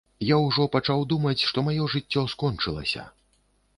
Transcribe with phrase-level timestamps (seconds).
[0.27, 3.07] Я ўжо пачаў думаць, што маё жыццё скончылася.